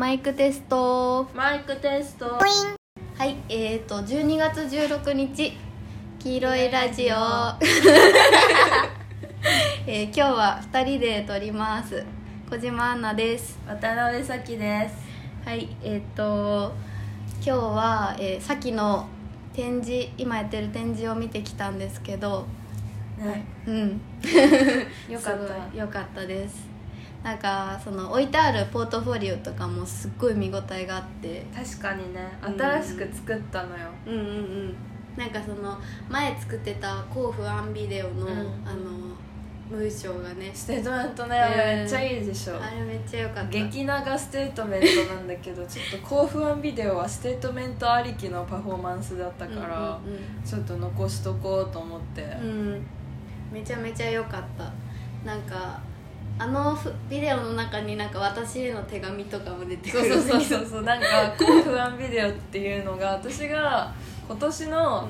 [0.00, 1.28] マイクテスト。
[1.34, 2.24] マイクテスト。
[2.24, 2.40] は
[3.26, 5.52] いえーと12月16日。
[6.18, 7.04] 黄色いラジオ。
[9.86, 12.02] えー今日は2人で撮ります。
[12.48, 13.58] 小島アンナです。
[13.68, 14.94] 渡辺咲です。
[15.46, 16.72] はいえっ、と
[17.44, 19.06] 今日は、えー、さっきの
[19.52, 22.46] 展示今やってる展示を見てきたんですけど。
[23.18, 23.44] ね。
[23.66, 24.00] うん。
[25.10, 25.54] よかった。
[25.76, 26.69] いよかったです
[27.22, 31.44] なんかその置いてあるポートフォリオとかもすっごい見応えがあって。
[31.54, 32.20] 確かにね。
[32.42, 32.58] うん。
[32.58, 33.88] 新しく作ったのよ。
[34.06, 34.74] うんうんうん。
[35.16, 38.30] なんかその前作ってた甲府アンビデオの、うん。
[38.64, 39.10] あの
[39.68, 40.50] 文章がね。
[40.54, 42.60] ステートメントね、うんめっちゃいいでしょ。
[42.60, 43.50] あれめっちゃ良かった。
[43.50, 52.86] 激長ステートメントなんだけどちょっと甲府ワンビデオはステートメントありきのパフォーマンスだったから、うんうんちょっと残しとこうと思って、うんうん。
[53.52, 54.72] めちゃめちゃ良かった。
[55.24, 55.78] なんか
[56.42, 60.14] あのふビデオの中になんか私への手紙とかも出てくる。
[60.14, 61.06] そうそうそうそうなんか
[61.38, 63.92] 甲府ワンビデオっていうのが私が
[64.26, 65.06] 今年の、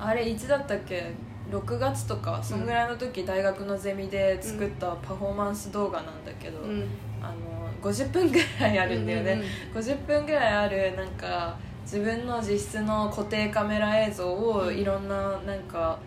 [0.00, 1.12] あれいつだったっけ
[1.50, 6.88] ？6月とかそんぐらいの時、大学のゼミで作ったパフォーマンス動画なんだけど、うん。
[7.20, 7.34] あの
[7.82, 9.42] 50分ぐらいあるんだよね、
[9.74, 14.78] うん50分ぐらいあるなんか自分の実質の固定カメラ映像をうん。
[14.78, 15.98] いろんななんか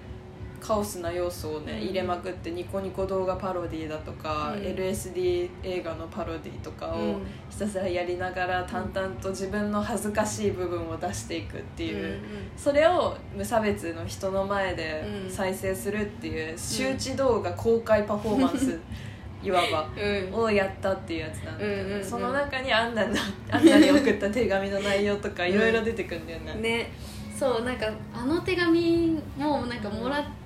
[0.65, 1.79] カオスな要素をね、うん。
[1.83, 4.63] 入れまくってニコニコ動画パロディだとか、うん。
[4.63, 7.25] LSD 映画のパロディとかをうん。
[7.51, 12.19] ひたすらやりながら淡々と自分の恥ずかしい部分を出していくっていう、
[12.57, 15.29] それを無差別の人の前でうん。
[15.29, 18.79] 再生するっていう周知動画公開パフォーマンス、
[19.43, 19.87] いわば。
[19.95, 20.27] うん。
[20.27, 22.03] うんをやったっていうやつなんだけど、うんうんうん。
[22.03, 23.13] その中にアンナの
[23.51, 26.91] アンナに送った手紙の内容とかいろいろ出てくるんだよね、ね。
[27.37, 27.85] そうなんか
[28.15, 30.44] あの手紙もなんかもらって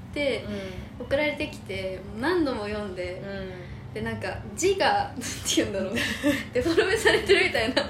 [0.99, 5.23] 送られてきて何度も読んでうでなんか字がなんて
[5.57, 5.95] 言うんだろう。
[6.53, 7.83] デフォルメされてるみたいな。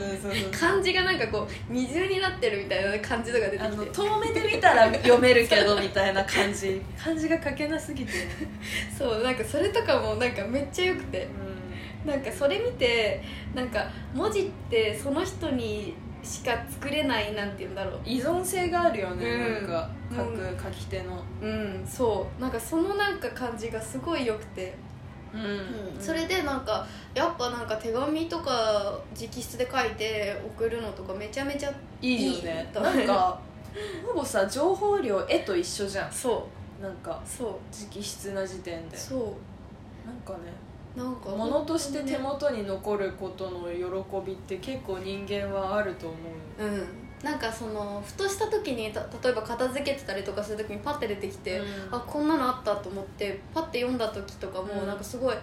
[0.50, 3.86] 漢字がなんかこう二重になってるみたいな感じとか出てきて。
[3.88, 6.82] 遠目で見たら読めるけどみたいな感じ。
[6.98, 8.14] 漢字が書けなすぎて、
[8.98, 11.28] そうなんかそれとかもなんかめっちゃよくて。
[12.06, 13.22] なんかそれ見て
[13.54, 15.94] なんか文字ってその人に
[16.24, 18.00] しか作れないなんて言うんだろう。
[18.06, 19.54] 依存性があるよね、うん。
[19.54, 20.38] なんか書うん。
[20.38, 22.42] く書き手の、うんそう。
[22.42, 24.76] なんかそのなんか感じがすごい良くて、
[25.34, 25.98] うん。
[26.00, 28.52] それでなんかやっぱなんか手紙とか
[29.16, 32.70] 直筆で書いて送るのとかめちゃめちゃいいよね。
[32.74, 33.40] なんか
[34.06, 36.12] ほぼさ情報量絵と一緒じゃん。
[36.12, 36.48] そ
[36.82, 37.50] なんかうそう。
[37.72, 38.98] 直筆な時点で。
[38.98, 39.16] そ
[40.06, 46.16] なんかねうなんか物として手も元に残ることの喜びって結構人間はあると思
[46.60, 46.64] う。
[46.64, 46.88] うん。
[47.24, 51.66] なんかそのふとした時にた例えば片付けてたりとかする時にパッて出てきて、うん。
[51.92, 54.88] あこんなのあったと思ってパッて読んだ時とかもうん。
[54.88, 55.36] なんかすごい、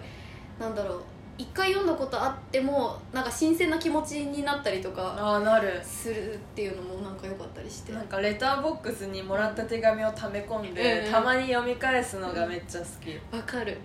[0.59, 1.01] なんだろう
[1.37, 5.79] 一回読んだことあってもなんか新鮮な気持ちになったりとかああなる。
[5.83, 7.93] するっていうのもなんか良かったりして。
[7.93, 11.11] なんかレターボックスにもらった手紙を溜め込んで、うん。
[11.11, 13.77] たまに読み返すのがめっちゃ好き、わかる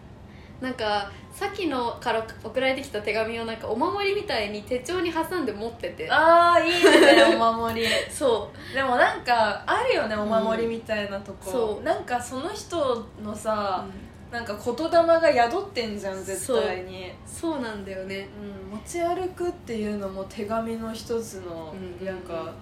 [0.63, 6.09] なんかさっきのから送られてきた手紙をなんかお守りみたいに手帳に挟んで持ってて。
[6.09, 7.87] ああいいねお守り。
[8.09, 11.83] そでもなんかあるよねお守りみたいなとこ、そう。
[11.83, 12.77] なんかその人
[13.25, 14.33] のう、さう、ん。
[14.33, 14.93] なんか言霊
[15.35, 17.13] が宿ってんじゃん絶対に。
[17.27, 17.61] そう。
[17.61, 18.29] なんだよね。
[18.71, 22.07] うん、持ち歩くっていうのも手紙の一つの、うん。
[22.07, 22.53] なんかなんか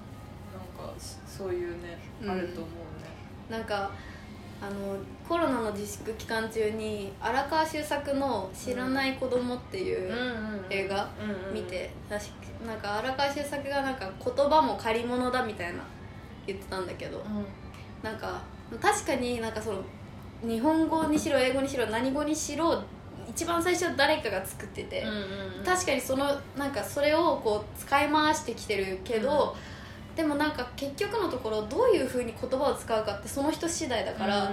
[1.27, 2.31] そういうね、うん。
[2.31, 3.59] あると思うね。
[3.59, 3.91] なんか
[4.63, 4.97] あの
[5.29, 10.13] コロナの自粛期間中に荒川修作の「知らない子供っていう
[10.69, 11.09] 映画
[11.53, 12.31] 見て、確か
[12.67, 15.83] なんか荒川修作がなんか言葉も借り物だみたいな
[16.47, 17.23] 言ってたんだけど。
[18.03, 18.41] なんか
[18.81, 19.83] 確かになんかその
[20.43, 22.83] 日本語にしろ英語にしろ何語にしろ
[23.29, 25.05] 一番最初は誰かが作ってて、
[25.65, 29.55] 確かにそのなんかそれをこう使い回してきてるけど、
[30.21, 34.51] でもなんか結局のところどういうふうに言葉を使うかってその人次第だから、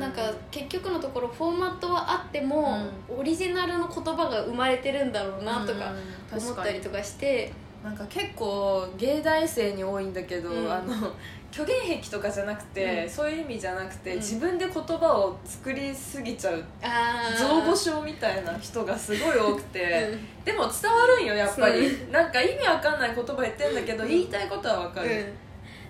[0.00, 5.92] なんか結局のところフォーマットはあっても、オリジナルの言葉が生まれてるんだろうなとか
[6.36, 7.52] 思ったりとかして、
[7.84, 10.72] なんか結構芸大生に多いんだけど、うん。
[10.72, 11.12] あの
[11.54, 13.08] 虚言癖とかじゃなくて、うん。
[13.08, 14.18] そういう意味じゃなくて、うん。
[14.18, 16.64] 自分で言葉を作りすぎちゃう。
[16.82, 17.38] あー。
[17.38, 19.80] 造語症みたいな人がすごい多くて、
[20.10, 20.44] うん。
[20.44, 21.88] でも伝わるんよやっぱり。
[21.88, 24.08] そなんか意味わかんない言葉言ってんだけど、うん。
[24.08, 25.44] 言いたいことはわかる、うん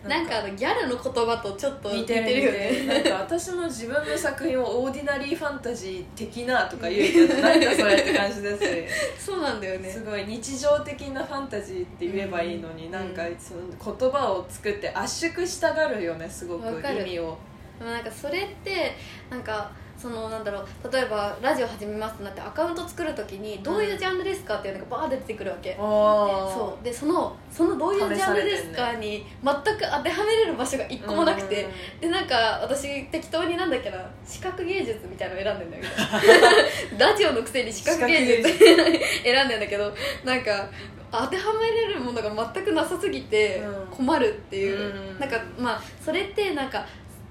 [0.08, 2.86] なんかあのギャルの言葉とちょっと似てるね。
[2.86, 9.90] なんか私も自分の作品をオーディナリーファンタジー的なとか言うけどなんかそれって感じです そうなんだよね。
[9.90, 12.90] すごい日常的なファンタジーって言えばいいのに、うん。
[12.92, 17.38] なんかその言葉を作って圧縮したがるよねすごく意味を。
[17.78, 18.94] でもなんかそれって
[19.30, 19.70] なんか
[20.04, 26.84] そのなんだろう例えばラジオ始めますってなってアカウント作る時にどういうジャンルですかっていうのがバー出てくるわけ、そう。
[26.84, 31.66] でそのそのどういうジャンルですかに全く当てはめれる場所が一個もなくて、
[32.02, 33.96] でなんか私適当になんだっけな
[34.26, 37.00] 視覚芸術みたいなの選んでんだけど。
[37.02, 38.58] ラジオのくせに視覚芸術。
[38.58, 39.90] 選んでんだけど
[40.22, 40.68] なんか
[41.10, 46.84] 当てはめれるものが全くなさすぎて困るっていう、うん、なんかまあそれってなんか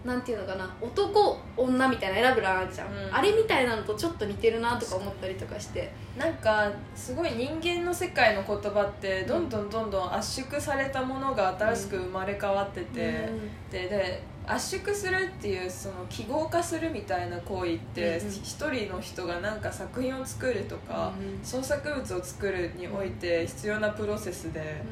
[0.05, 5.91] なんていうのかな男女みたいな選ぶ欄あるじゃん、うん、あれみたいなのとちょっと似てるなとか思ったりとかして。
[6.17, 24.83] なんかすごい人間の世界の言葉ってどんどんどんどん圧縮されたものが新しく生まれ変わってて、うん、でで圧縮するっていうその記号化するみたいな行為って一、うん、人の人がなんか作品を作るとか、うん、創作物を作るにおいて必要なプロセスで、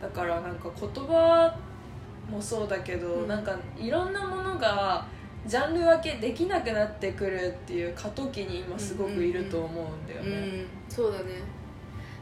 [0.00, 1.56] だからなんか言葉
[2.28, 5.06] もそうだけど、うん、なんかいろんなものが
[5.46, 11.24] ジャンル分けできなくなってくるっていう過渡期に今すごくいると思うんだよね、うんうんうん、そうだね。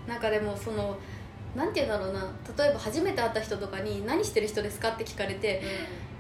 [0.07, 0.97] なんかでもその
[1.57, 2.21] なんて言うんだろうな。
[2.57, 5.67] 例えば初めて会った人とかに「何してる人ですか?」って聞かれて、うん、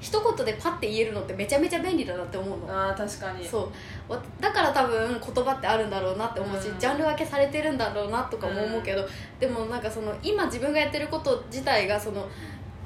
[0.00, 2.90] 一言でパッて言えるのってめちゃめちゃ便利だなって思うの。
[2.90, 3.46] あ確かに。
[3.46, 3.70] そ
[4.08, 4.18] う。
[4.40, 9.08] だから多分言葉ってあるんだろうなって思うし、うん、ジャンル分けされてるんだろうなとかも思うけど、うん、
[9.38, 12.26] でもなんかその今自分がやってること自体がその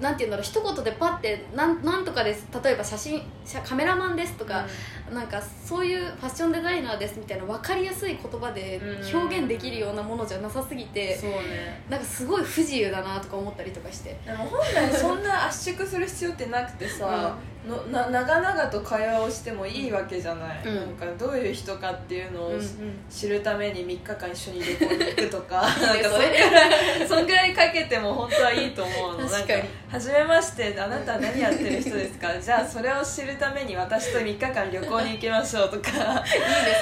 [0.01, 2.47] なんていうんだろう一言でパッてなんなんとかです。
[2.65, 3.23] 例えば写真
[3.65, 4.67] カメラマンですとか、
[5.09, 8.81] うん、なんかそういうファッションデザイナーですみたいな分かりやすい言葉で
[9.13, 14.19] 表現できるようなものじゃなさすぎて、そうね、なんかすごい不自由だなとか思ったりとかして。
[14.25, 17.37] でも本来そんな圧縮する必要ってなくてさ、
[17.69, 22.65] のな長々と会話をしてもいいわけじゃない、うん、なんかどういう人かっていうのを、うんうん、
[23.11, 25.61] 知るために3日間一緒に旅行に行くとか。
[25.81, 26.67] なんかそんぐら
[27.05, 29.29] い そんぐらいかけても本当はいいと思うの。
[29.29, 29.63] 確かに。
[29.91, 32.33] 初めましてあなたは何やってる人ですか？
[32.41, 35.91] じゃあそれを知るために私と3日間旅行に行きましょうとか。
[35.91, 36.19] いいね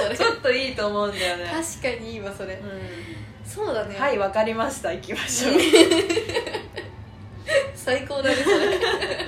[0.00, 0.16] それ。
[0.16, 1.44] ちょっといいと思うんだよね。
[1.50, 2.60] 確かにいいわそれ、うん、
[3.44, 3.98] そうだね。
[3.98, 4.92] はい分かりました。
[4.92, 5.54] 行きましょう。
[7.74, 9.27] 最高だねそれ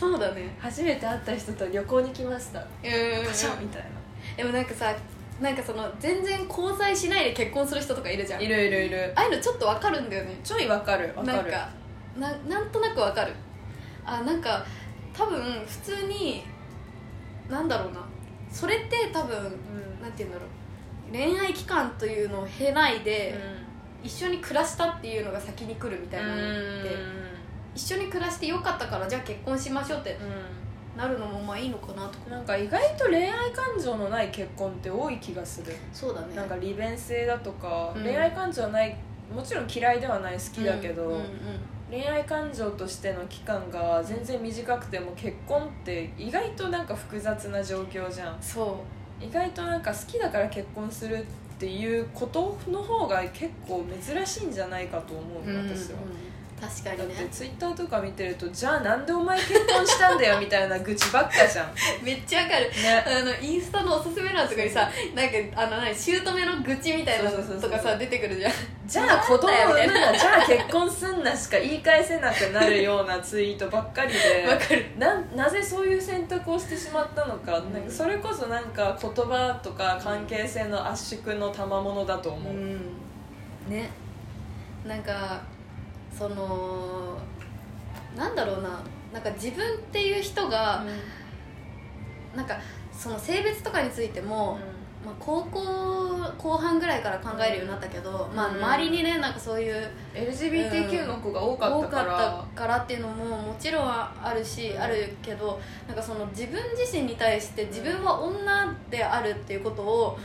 [0.00, 0.56] そうだね。
[0.58, 2.58] 初めて会った人と旅行に来ました。
[2.58, 2.66] うん
[3.26, 3.88] パシャみたいな。
[4.34, 4.96] でもなんかさ
[5.42, 8.42] なんかその全然交際しないで結婚する人とかいるじゃん。
[8.42, 9.12] いるいるいる。
[9.14, 10.40] ああいうのちょっとわかるんだよね。
[10.42, 11.12] ちょいわかる。
[11.14, 11.36] わかる。
[11.36, 11.68] なんか
[12.18, 13.34] ななんとなくわかる。
[14.06, 14.64] あなんか
[15.12, 16.44] 多分普通に
[17.50, 18.00] なんだろうな。
[18.50, 19.44] それって多分、うん、
[20.00, 21.12] なんて言うんだろう。
[21.12, 23.34] 恋愛期間というのを経ないで、
[24.02, 26.96] うん、一緒に暮らしたっていうのが先に来るみたいなのって
[27.74, 30.16] 一緒に暮らしてよかったからじゃあ結婚しましょうって
[30.96, 32.30] なるのもまあいいのかなとか。
[32.30, 35.74] なんか意外と恋愛感情のない結婚って多い気がする。
[35.92, 36.34] そうだね。
[36.34, 38.96] なんか利便性だとか、うん、恋愛感情ない
[39.34, 41.26] もちろん嫌いではない好きだけど、うんうんうん
[41.90, 48.36] 恋愛感情としての期間が全然短くても結婚って意外となんか複雑な状況じゃん。
[48.40, 48.78] そ
[49.20, 49.24] う。
[49.24, 51.24] 意外となんか好きだから結婚するっ
[51.58, 56.29] ていうことの方が結構珍しいんじゃないかと思う、私は、うんうん
[56.60, 57.14] 確かにね。
[57.14, 61.72] だってツイッターとか見てるとじゃあなんでお前結婚したんだよみたいな愚痴ばっかじゃん。
[62.04, 68.52] めっちゃわかる、ね、あのインスタのおすすめ欄とかにさなんかあの何姑の愚痴みたいなのとかさ出てくるじゃん。
[68.86, 74.46] じゃあ子供産むなじゃあ結婚すんなしか言い返せなくなるようなツイートばっかりで。
[74.48, 74.86] わかる。
[74.98, 77.58] ななぜそういう選択をしてしまったのか。
[77.58, 77.82] うん、なん。
[77.82, 82.80] かそれこそなんか言葉とか関係性の圧縮の賜物だと思う、うん、
[83.68, 83.90] ね。
[84.84, 85.40] なんか
[86.20, 87.16] その
[88.14, 90.84] なんだろうななんか自分っていう人が、
[92.32, 92.58] うん、なんか
[92.92, 94.58] その性別とかについても、
[95.02, 95.60] うん、まあ、高校
[96.36, 105.58] 後半ぐらいから考えるようになったけど、うん、まあ、周りにねなんかそういう LGBTQ の子が多かったから,、かったからっていうのももちろんあるし、あるけど
[105.88, 110.18] なんかその自分自身に対して自分は女であるっていうことを、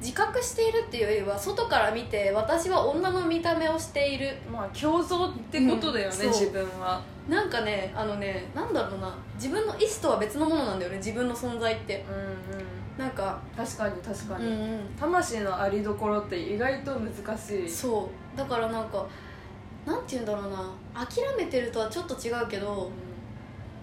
[0.00, 4.36] 自覚しているっていうよりは外から見て私は女の見た目をしている。
[4.50, 7.02] まあ共存ってことだよね、うん、自分は。
[7.28, 9.12] なんかねあのねなんだろうな。
[9.34, 12.04] 自分の意思とは別のものなんだよね自分の存在って。
[12.08, 12.68] うんうん。
[12.96, 17.68] なんか確かに確かに、うんうん、魂のありどころって意外と難しい。
[17.68, 18.36] そう。
[18.36, 19.06] だからなんか
[19.86, 20.70] なんて言うんだろうな。
[20.94, 22.90] 諦めてるとはちょっと違うけど、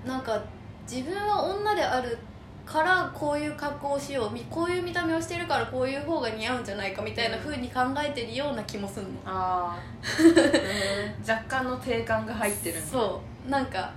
[0.03, 0.41] うん、なんか
[0.89, 2.35] 自分は女であるって
[2.65, 9.12] からこういう格好をしようこういう見た目をしてるからこういう方が似合うんじゃないかみたいなふうに考えてるような気もするの。
[9.25, 9.79] ああ、
[11.31, 13.50] 若干の定感が入ってるそう。
[13.50, 13.93] なんか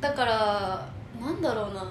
[0.00, 0.86] だから
[1.20, 1.84] なんだろうな。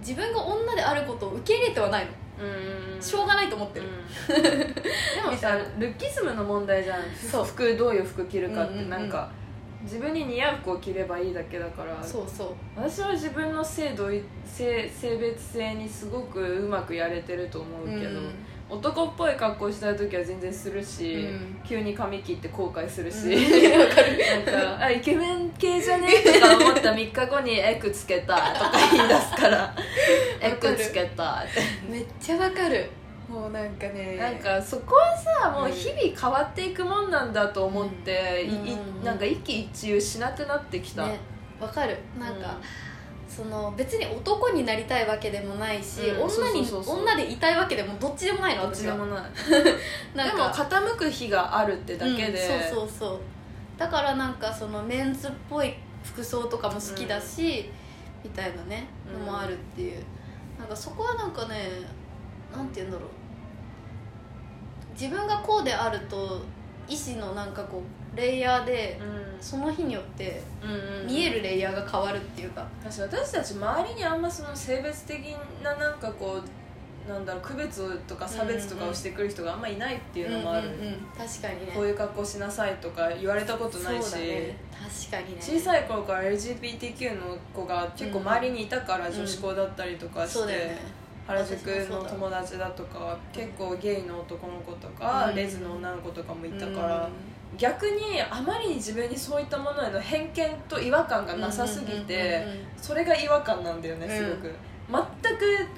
[0.00, 2.10] 自分が女であることを受け入れてはないの。
[2.44, 3.02] うん。
[3.02, 4.82] しょうがないと思ってる、うん、 で
[5.24, 7.02] もさルッキズムの問題じゃん。
[7.44, 9.30] 服どういう服着るかってなんか、
[9.82, 12.48] 自分に似合う服を着ればいいだけだからそうそう。
[12.76, 18.34] 私は自分の性同一性性別性にすごくうまくやれてると思うけど、うん。
[18.70, 21.60] 男っぽい格好したい時は全然するし、うん。
[21.64, 24.80] 急に髪切って後悔するし、うん。
[24.80, 29.74] あイケメン系じゃねとか思った3日後にエッグつけたとか言い出すから
[30.40, 31.60] エッグつけたって。
[31.90, 32.88] めっちゃわかる
[33.32, 39.04] もうなんかねなんかそこはさもう日々変わっていくもんなんだと思って、うん。
[39.04, 41.18] なんか一喜一憂しなくなってきた、ね
[41.58, 41.96] わかる。
[42.20, 43.34] なんか、うん。
[43.34, 46.22] その別に男になりたいわけでもないし、うん。
[46.24, 49.22] 女に女でいたいわけでもどっちでもないのどっちでもない。
[50.14, 50.48] なんかでも
[50.90, 52.36] 傾く日があるってだけで、うん
[52.76, 53.20] そうそうそう。
[53.78, 55.72] だからなんかそのメンズっぽい
[56.04, 57.70] 服装とかも好きだし、
[58.22, 60.02] みたいなねうんのもあるっていう、
[60.58, 61.70] なんかそこはなんかね
[62.54, 63.08] なんて言うんだろう
[64.92, 66.40] 自分がこうであると
[66.88, 67.82] 意志のなんかこ
[68.14, 69.00] うレイヤーで
[69.40, 80.92] その日によってうん見えるレイヤーが変わるっていうか、私私たち周りにあんまその性別的ななんかこうなんだろう区別とか差別とかをしてくる人があんまりいないっていうのもある、うんうんうん。
[81.16, 81.72] 確かにね。
[81.74, 85.40] こういう格好しなさいとか言われたことないし、ね確かにね。
[85.40, 89.14] 小さい頃から LGBTQ の子が結構周りにいたから、うん。
[89.14, 90.78] 女子校だったりとかして、そうだよね
[91.26, 95.36] 原宿の友達だとか結構ゲイの男の子とか、うん。
[95.36, 97.08] レズの女の子とかもいたから、
[97.56, 102.44] 逆にあまりに自分にそういったものへの偏見と違和感がなさすぎて、
[102.76, 104.54] それが違和感なんだよねすごく、
[105.22, 105.68] 全く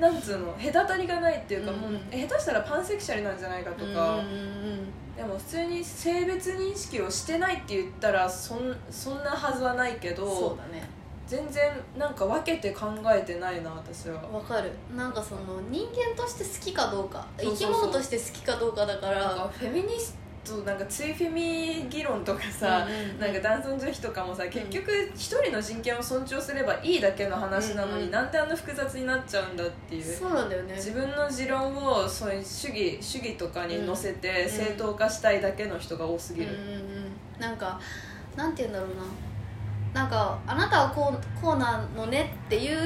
[0.00, 5.16] なんつうの隔たりがないっていうか、うんもう下手したらパンセクシャルなんじゃないかとか、うんうんうん。
[5.16, 10.88] でも普通に性別認識をしてないって言ったらそんそんなはずはないけどそうだね
[11.28, 14.14] 全然なんか分けて考えてないな私は。
[14.32, 14.72] わかる。
[14.96, 17.26] なんかその人間として好きかどうか。
[17.38, 19.28] 生き物として好きかどうかだから。
[19.52, 28.10] フェミニストなんかツイフェミ議論とかさ、うんうんなんか男尊女卑とかもさ結局一人の人権を尊重すればいいだけの話なのに、うんうん。
[28.10, 30.02] なんであんな複雑になっちゃうんだっていう。
[30.02, 30.74] そうなんだよね。
[30.74, 36.76] 自分の持論をそういう主義主義とかに乗せてん正当化したいだけの人が多すぎる、うんうんう
[37.36, 37.40] ん。
[37.40, 37.78] なんか
[38.34, 39.02] なんて言うんだろうな
[39.92, 42.78] なんかあなたはこうこうなのねっていう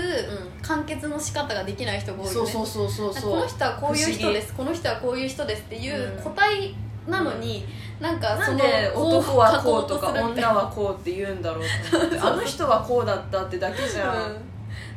[0.63, 2.51] 完結の仕方ができない人が多いよね。
[2.51, 4.55] そうそうそうそうこの人はこういう人です。
[4.55, 6.75] この人はこういう人ですっていう個体
[7.09, 7.67] なのに、
[8.01, 12.19] なんかそので男はこうとか女はこうって言うんだろうって。
[12.19, 14.52] あの人はこうだったってだけじゃん、うん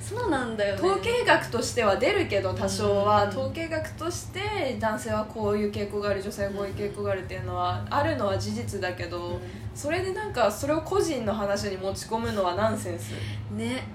[0.08, 0.82] そうなんだよね。
[0.88, 3.30] 統計学としては出るけど多少は、うん。
[3.30, 9.40] 統計学として男性はこういう傾向がある女性はこういう傾向があるっていうのはあるのは事実だけど、
[9.74, 13.14] それでなんかそれを個人の話に持ち込むのはナンセンス。
[13.52, 13.88] ね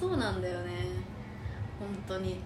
[0.00, 0.70] そうなんだよね。
[1.78, 2.40] 本当に。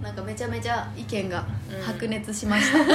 [0.00, 1.82] なんかめちゃめちゃ意見がうん。
[1.82, 2.88] 白熱しました、 はい。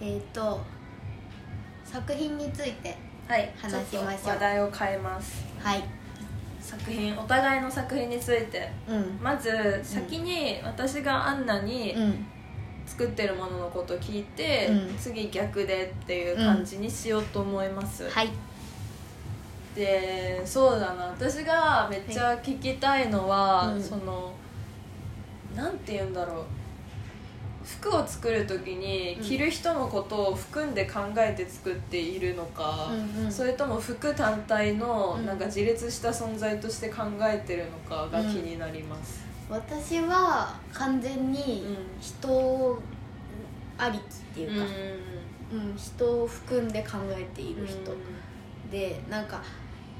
[0.00, 0.58] えっ、と
[1.84, 4.04] 作品についてはい話しましょう。
[4.04, 5.42] 話題を変えます。
[5.58, 5.82] はい。
[6.60, 8.70] 作品お互いの作品について。
[8.86, 9.18] うん。
[9.22, 12.26] まず先に私がアンナにうん。
[12.84, 14.96] 作ってるもののことを聞いて、うん。
[14.98, 18.28] 次逆でっていう感じにしようと思います、はい。
[19.74, 21.06] でそうだな。
[21.06, 23.82] 私がめっちゃ聞きたいのは、うん。
[23.82, 24.34] その
[25.56, 26.44] なんて言うんだろう
[27.64, 29.24] 服を作る時にうん。
[29.24, 33.32] 着る人のことを含んで考えて作っているのか、うんうん。
[33.32, 35.26] それとも服単体のうん。
[35.26, 41.76] なんか自立した存在として考えてるのかが気になります、私は完全にうん。
[42.00, 42.82] 人
[43.78, 44.04] ありきっ
[44.34, 44.66] ていうか、
[45.52, 45.70] うん。
[45.70, 45.76] うん。
[45.76, 47.96] 人を含んで考えている人、
[48.70, 49.42] でなんか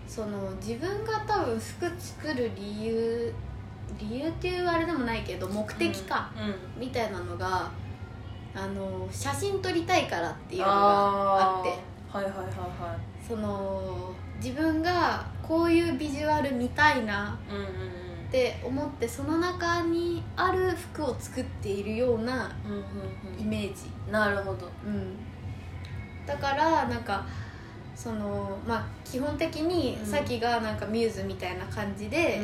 [0.08, 3.32] その自分が多分服作る理由
[3.98, 6.80] 理由っていうあれでもないけど目的か、うん。
[6.80, 7.70] みたいなのが
[8.54, 11.68] あの写真撮りたいからっていうのがあって。
[12.12, 17.66] はいはいはいはその自分がこういうビジュアル見たいないうんうん。
[18.28, 22.78] って思ってその中にある服を作っているようなうんうん
[23.36, 23.40] うん。
[23.40, 24.68] イメージ、うんなるほど。
[24.84, 25.16] うん、
[26.26, 27.24] だからなんか
[27.94, 30.06] そのまあ基本的にうん。
[30.06, 32.42] さっきがなんかミューズみたいな感じで、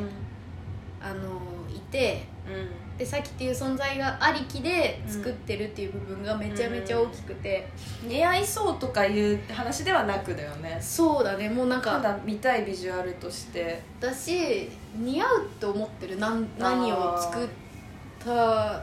[1.01, 1.41] あの
[1.75, 2.89] いてうん。
[2.99, 7.69] でさっきっていう存在がありきで作ってるっていう部分がめちゃめちゃ大きくて、
[8.03, 13.81] 似合いそうとかいう話ではなくだよねそうだねもうなんかただ見たいビジュアルとして。
[14.01, 17.49] だし似合うって思ってる何何を作っ
[18.19, 18.83] た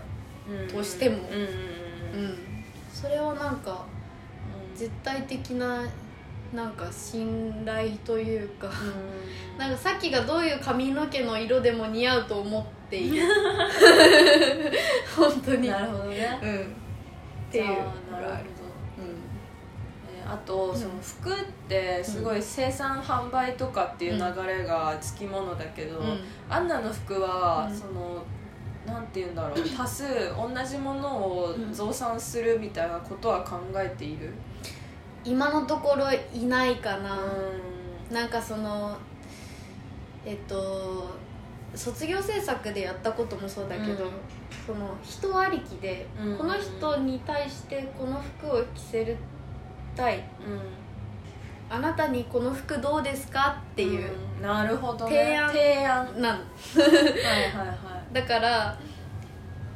[0.73, 1.17] としても。
[1.17, 2.45] うん
[2.93, 3.85] それはなんか
[4.73, 5.83] 絶対的な
[6.55, 8.69] なんか信頼というか
[9.57, 13.23] なんかさっきがどういう髪の毛の色でも似合うと思っている。
[15.15, 15.67] 本当に。
[15.67, 16.39] なるほどね。
[16.41, 16.61] うん。
[16.61, 16.63] っ
[17.51, 17.85] ていうなるほど。
[17.85, 18.35] う
[20.27, 21.35] あとその服っ
[21.69, 26.19] てすごい生産販売とかっていう流れがつきものだけど、うん。
[26.49, 27.77] アンナの服はうん。
[27.77, 28.23] その
[28.85, 29.69] なんて言うんだろう。
[29.75, 30.03] 多数
[30.35, 34.31] 同じものを増産するみたいなことは考えている？
[35.25, 38.13] 今のところいないかうな、ん。
[38.13, 38.95] なんかその
[40.25, 41.09] えっと
[41.73, 44.11] 卒業制作でやったこともそうだけど、うん。
[44.65, 46.37] その人ありきで、うん。
[46.37, 49.17] この人に対してこの服を着せる
[49.95, 50.23] たい
[51.69, 54.41] あなたにこの服どうですかっていう、うん。
[54.43, 55.15] なるほどね。
[55.15, 55.47] 提案。
[55.49, 56.05] 提案。
[56.05, 57.51] はいなのはい。
[57.51, 58.77] は だから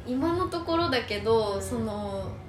[0.06, 1.62] 今のところだけど、うん。
[1.62, 2.39] その、うん、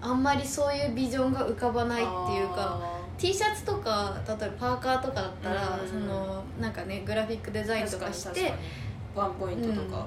[0.00, 2.80] あんまりそういうビジョンが浮かばいないっていうか
[3.18, 8.52] T シャツとか例えばパーカーとかだったら、うんそのなんかねグラフィックデザインとかして
[9.14, 10.06] ワンポイントとか、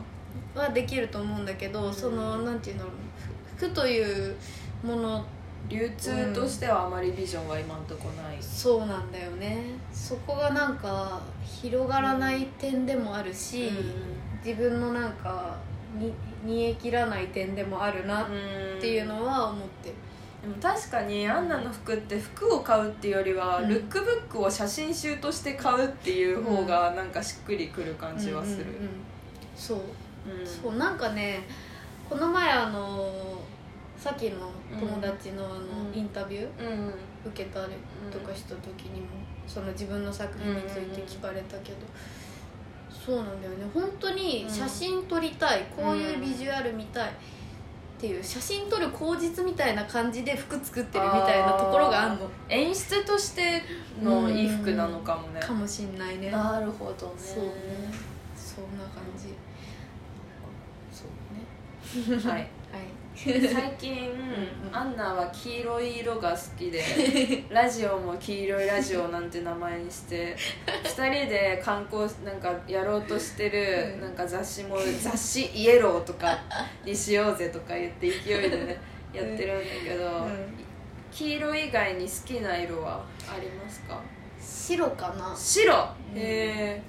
[0.55, 1.93] はできると思うんだけど、うん。
[1.93, 2.85] そのなんていうの
[3.57, 4.35] 服という
[4.83, 5.25] もの
[5.67, 9.63] 流通としてはあまりビジョンは今んとこない、そうなんだよね。
[9.91, 13.69] そこがなんか広がらない点でもあるし、
[14.43, 15.80] 自分のなんかに
[16.45, 19.89] 煮え切らない点でもあるなっっていうのは思って。
[19.89, 19.95] る、
[20.41, 23.69] でも確かにアンナの服って服を買うっていうよりは、うん。
[23.69, 28.63] ルックブックを写真集として買うっていう方がなんかしっくりくる感じはする。
[28.63, 28.89] うんうんうん
[29.55, 29.77] そう。
[29.77, 30.47] うん。
[30.47, 31.41] そうなんかね
[32.09, 33.39] この前あの
[33.97, 35.61] さっきの友達のあの、うん
[35.93, 36.47] インタビュー
[37.25, 37.73] 受けたり
[38.11, 39.07] とかした時にも、
[39.45, 41.77] その自分の作品について聞かれたけど、
[43.03, 43.65] そうなんだよね。
[43.73, 47.13] 本当に写真撮りたい、こういうビジュアル見たいっ
[47.99, 52.29] ていう写真撮る口実みたいな感じで服作ってるみたいなところがあるの。
[52.49, 53.63] 演出として
[54.01, 55.39] の衣服なのかもね。
[55.39, 56.29] かもしんないね。
[56.29, 57.13] なるほどね。
[57.17, 57.51] そうね。
[58.35, 59.33] そんな感じ。
[60.91, 62.23] そうね。
[62.23, 62.60] はいはい
[63.53, 66.81] 最近、んアンナは黄色い色が好きで
[67.49, 70.35] ラジオも黄色いラジオなんて名前にして
[70.83, 74.01] 2人で観光なんかやろうとしてるうん。
[74.01, 76.39] なんか雑誌も雑誌イエローとか
[76.83, 78.77] にしようぜとか言って勢いでね
[79.13, 80.65] やってるんだけど、うん。
[81.11, 84.01] 黄色以外に好きな色はありますか？
[84.41, 85.35] 白かな。
[85.37, 85.75] 白、
[86.13, 86.17] うん。
[86.17, 86.81] へえ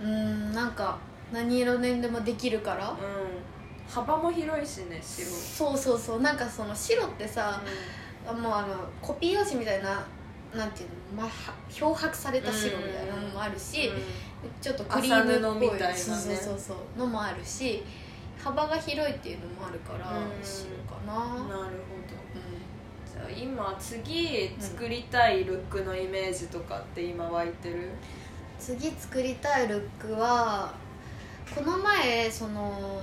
[0.00, 0.96] うんなんか
[1.30, 2.88] 何色でもできるから。
[2.88, 3.57] うん
[3.88, 5.26] 幅も広いしね白。
[5.26, 6.20] そうそうそう。
[6.20, 7.60] なんかその白ってさ、
[8.26, 8.68] あもうあの
[9.00, 10.06] コピー用紙みたいな
[10.54, 13.90] なんていうの、まあ、は漂白された白みたいなのもあるし、
[14.60, 15.72] ちょっとクリームっぽい。
[15.72, 15.96] みたいなね。
[15.96, 16.98] そうそうそうそう。
[16.98, 17.82] のもあるし
[18.42, 20.24] 幅が広いっていうのもあるから、うん。
[20.44, 21.68] 白かな、うんなるほど。
[21.70, 22.38] う
[23.10, 27.76] じゃあ今次作りたいルックのイメージとかって今湧いてる？
[27.76, 27.80] ん、
[28.58, 30.72] 次作りたいルックは
[31.54, 33.02] この前その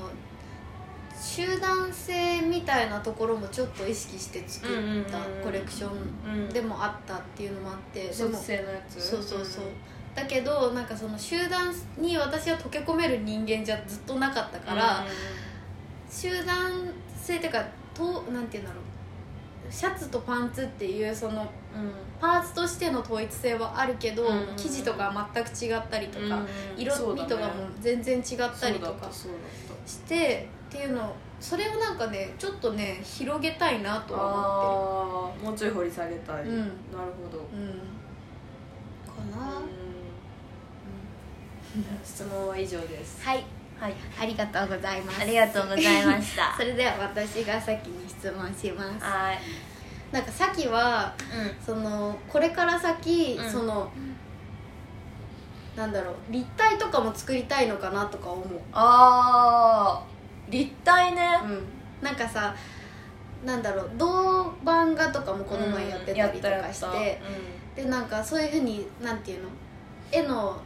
[1.19, 9.63] 集団性みたいなところもちょっと意識して作ったコレクションでもあったっていうのもあって、そうそうそう、
[10.13, 15.05] だけどなんかその集団に私は溶け込める人間じゃずっとなかったから、
[16.09, 16.71] 集団
[17.17, 18.85] 性っていうかとなんていうんだろう。
[19.67, 21.47] シャツとパンツっていうそのうん。
[22.21, 24.25] パーツとしての統一性はあるけど、
[24.55, 26.47] 生地とか全く違ったりとか、うん
[26.77, 27.51] 色味とかも
[27.81, 29.09] 全然違ったりとか
[29.85, 36.59] してっていうのそれをなんかねちょっとね広げたいなとは思ってああもうちょい掘り下げたい、うん。
[36.59, 37.69] なるほど、るうん。
[39.31, 39.65] かな、うん。
[42.03, 43.23] 質問は以上です。
[43.23, 43.43] はい。
[43.79, 43.93] はい。
[44.19, 45.21] ありがとうございます。
[45.21, 46.55] ありがとうございました。
[46.57, 49.03] それでは私が先に質問します。
[49.03, 49.39] はい。
[50.11, 51.63] なんかさっきはうん。
[51.63, 53.51] そのこれから先、うん。
[53.51, 53.91] その
[55.75, 60.14] なんだろう立体とかも作りたいのかなとか思う、ああ
[60.49, 61.63] 立体ね、うん、
[62.01, 62.55] なんかさ
[63.45, 67.21] なんだろう銅版画とかもこの前やってたりとかして、
[67.75, 67.83] うん。
[67.83, 69.49] でなんかそういうふうになんていうの？
[70.11, 70.57] 絵の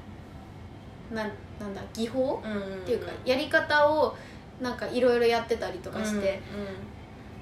[1.13, 4.15] なんなんだ技法、うんうんっていうかやり方を
[4.61, 6.39] なんかいろいろやってたりとかして、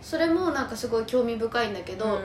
[0.02, 2.20] それもなんかすごい興味深いんだけど、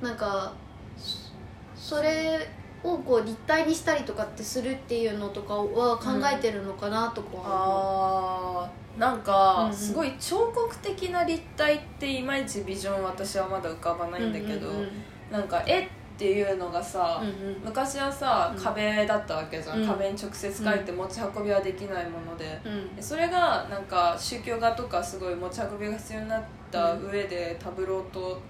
[0.00, 0.52] なんか
[0.96, 2.48] そそれ
[2.84, 8.64] をこう立体にしたりとかってするっていうのとかは考えてるのかなとかはあー。
[8.64, 14.88] なんか、うんうんすごい彫刻的な立体っていまいちビジョン私はまだ浮かばないんだけど、うんうん
[15.30, 17.60] なんか絵っていうのがさ、うんうん。
[17.64, 18.62] 昔はさうん。
[18.62, 19.86] 壁だったわけじゃん、うん。
[19.86, 23.02] 壁に直接描いて持ち運びはできないもので、うん。
[23.02, 28.40] それがなんか宗教画とかすごい持ち運びが必要になった上でタブローと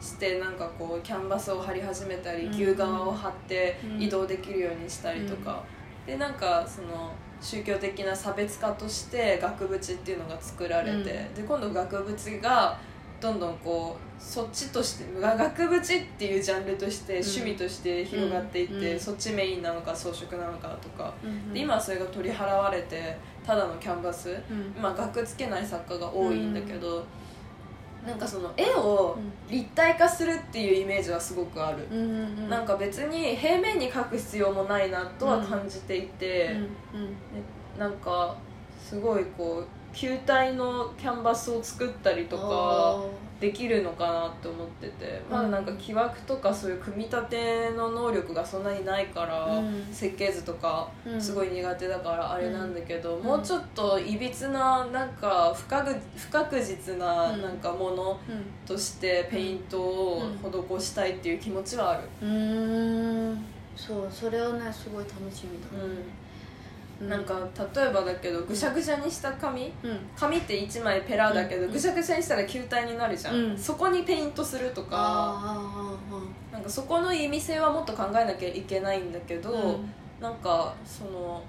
[0.00, 2.52] してなんかこうキャンバスを貼り始めたりうん。
[2.52, 5.64] 牛革を貼ってうん移動できるようにしたりとか、
[6.06, 11.04] でなんかその宗教的な差別化として額縁っていうのが作られて、うん。
[11.04, 12.78] で今度額縁が
[13.20, 15.82] どんどんこうそっちとして額縁っ
[16.18, 19.00] ていうジャンルとして趣味として広がっていって、うん。
[19.00, 24.82] そっちメインなのか装飾なのかとか、うんで今はそれが取り払われてただのキャンバス、うん。
[24.82, 27.04] まあ額つけない作家が多いんだけど、
[28.06, 29.18] なんかその絵を
[29.50, 32.48] 立体化するっていうイメージはすごくある、うんうんうん。
[32.48, 37.04] なんか別に平面に描く必要もないなとは感じていて、うんう
[37.76, 37.78] ん。
[37.78, 38.36] なんか
[38.80, 43.02] すごいこう球体のキャンバスを作ったりとかあ
[43.40, 45.50] できるのかなって思ってて、まうん。
[45.50, 49.86] だなんか木枠とかそういう組み立ての能力がそんなにないから、うん。
[49.92, 51.20] 設計図とかうん。
[51.20, 53.22] すごい苦手だからあれなんだけど、ん。
[53.22, 60.22] もうちょっといびつななんか不確不確実なうんなんかものーとしてペイントを
[60.78, 62.08] 施したいっていう気持ちはある。
[62.22, 63.44] うん。
[63.76, 65.84] そうそれはねすごい楽しみだ。
[65.84, 65.98] うんうん
[67.00, 67.38] なんか
[67.74, 69.98] 例えばだけどぐしゃぐしゃにした紙うん。
[70.16, 71.72] 紙って1枚ペラだけどうん。
[71.72, 73.58] ぐしゃぐしゃにしたら球体になるじゃん、うん。
[73.58, 75.94] そこにペイントするとかあ
[76.50, 81.42] なんかそこの意味性はもっと考えなきゃいけないんだけど、ーあーあーなんかその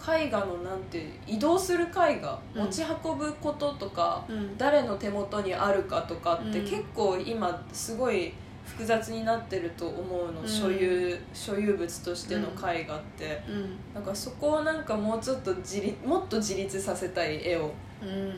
[0.00, 2.62] 絵画のなんて移動する絵画うん。
[2.62, 4.56] 持ち運ぶこととか、うん。
[4.56, 6.64] 誰の手元にあるかとかってうん。
[6.64, 8.32] 結構今すごい
[8.68, 10.48] 複雑になってると思うの、うん。
[10.48, 13.76] 所有所有物としての絵画って、うん。
[13.94, 17.72] なんかそこをなんかもうちょっと自立もっと自立させたい絵を。
[18.02, 18.28] うんうんうん。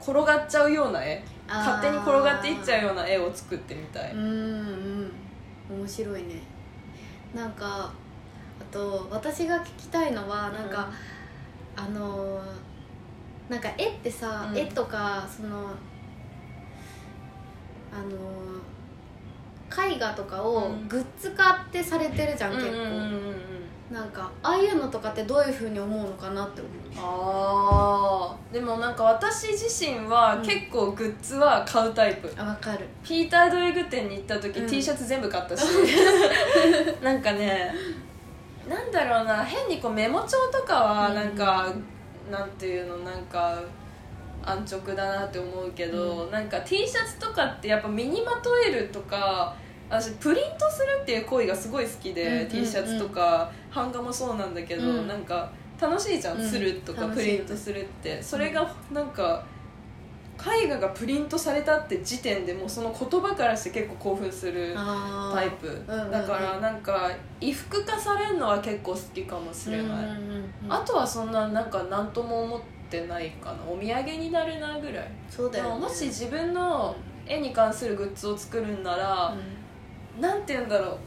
[0.00, 1.22] 転がっちゃうような絵。
[1.48, 4.24] 勝手に転がっていっちゃうような絵を作ってみたい、うんう
[5.04, 5.12] ん
[5.70, 6.42] 面白いね。
[7.34, 7.92] なんか
[8.60, 10.90] あと私が聞きたいのはなんか、
[11.76, 12.42] あのー
[13.48, 14.58] なんか絵ってさ、うん。
[14.58, 15.68] 絵とかその
[17.92, 18.65] あのー
[19.70, 20.88] 絵画とかをうん。
[20.88, 22.90] グッズ化ってされてるじゃん、結構、うんうんうん。
[22.90, 23.36] うん
[23.90, 26.72] なんかああいうのとかってどういうふうに思うのかなって思う。
[26.96, 28.52] あー。
[28.52, 30.42] でもなんか私自身はうん。
[30.42, 32.80] 結構グッズは買うタイプ、あわかる。
[33.04, 34.66] ピーター・ドエグ店に行った時、うん。
[34.66, 35.62] T シャツ全部買ったし。
[37.00, 37.72] なんかね
[38.68, 41.72] なんだろうな変にこうメモ帳とかはなんか、
[42.28, 43.62] なんていうのなんか
[44.46, 49.54] 安直だなって思うけど、なんか T シャツとかってやっぱ身にまとえるとか
[49.88, 52.48] 私プリントするっていう行為がすごい好きで、うんうんうん。
[52.48, 55.08] T シャツとか版画もそうなんだけど、うん。
[55.08, 58.22] なんか楽しいじゃん、うんするとかプリントするって。
[58.22, 59.44] それがなんか
[60.38, 65.66] 絵画がプリントされたって時点でもうその言葉からして結構興奮するタイプ。
[65.66, 66.10] うんうんうん。
[66.10, 72.75] だからなんか衣服化されるのは結構好きかもしれない、うんうんうんあとはそんななんか何とも思って
[73.06, 73.58] ないかな。
[73.64, 74.94] お土産になるなぐらい。
[74.94, 76.96] でそうだよ、ね、ももし自分の
[77.26, 79.34] 絵に関するグッズを作るんなら、
[80.20, 80.98] なんて言うんだろう。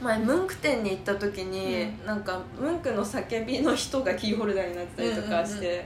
[0.00, 5.84] 前ムンク店に行った時に、うなんかムンクの叫びの人がキーホルダーになってたりとかして、うんうん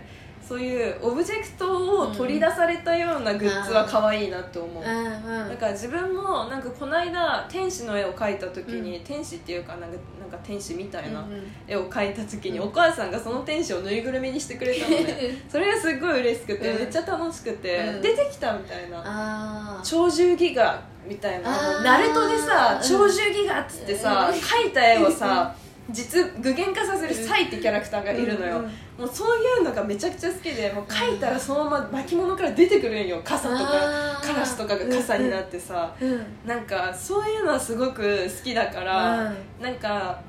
[0.53, 5.49] そういうオブジェクトを取り出されたようなグッズは可愛いなと思う、うんうん。
[5.49, 11.43] だから自分もなんかこの間天使の絵を描いた時に、天使っていうかなんかなんか天使みたいなうんうん。
[11.67, 12.69] 絵を描いた時に、うん。
[12.69, 15.43] お母さんがその天使をぬいぐるみにしてくれたのね。
[15.49, 16.79] それがすっごい嬉しくて、うん。
[16.81, 18.03] めっちゃ楽しくて、うん。
[18.03, 19.83] 出てきたみたいな。
[19.83, 21.83] 鳥獣ギガみたいな。
[21.83, 22.99] ナルトでさうん。
[22.99, 24.39] 鳥獣ギガっつってさ、うん。
[24.39, 25.55] 描いた絵をさ
[25.91, 33.21] 実具現化させるサイってキャラクターがいるのよ、うんうんもうそういうのがめちゃくちゃ好きでもう描いたらそのまま巻物から出てくるんよ。
[33.25, 39.37] 傘とかカラスとかが傘になってさ、うんなんかそういうのはすごく好きだから、うん。
[39.61, 40.21] なんか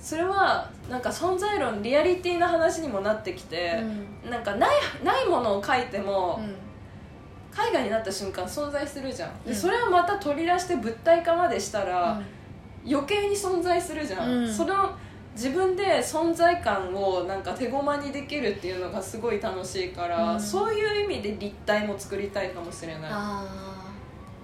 [0.00, 3.82] それはなんか存在論リアリティな話にもなってきて、
[4.30, 4.70] なんかない
[5.04, 6.40] ないものを描いても、
[7.52, 9.56] 絵画になった瞬間存在するじゃん、でうん。
[9.56, 12.22] それをまた取り出して物体化までしたら、
[12.90, 14.52] 余計に存在するじゃん、うん。
[14.52, 14.90] その
[15.34, 20.40] 自分で存在感をなんか手駒にできるっていうのがすごい楽しいから、うん。
[20.40, 23.02] そういう意味で立体も作りたいかもしれない。
[23.04, 23.46] ああ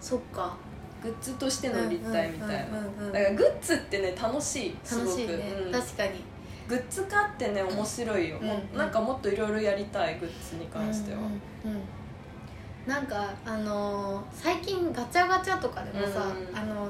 [0.01, 0.57] そっか。
[1.03, 2.81] グッズとしての立体みたいな。
[3.13, 5.09] だからグッズってね楽しいすごく。
[5.09, 5.35] 楽しいね、
[5.67, 5.73] うん。
[5.73, 6.35] 確かに。
[6.67, 11.83] グッズ化ってね面白いよ、うんなんかもっといろいろやりたいグッズに関しては、うんうんうん
[12.87, 16.89] なんかあのー最近ガチャガチャとかでもさ、うんあの